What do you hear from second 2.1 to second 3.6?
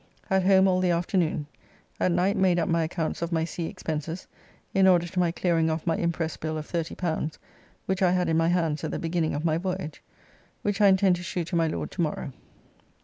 night made up my accounts of my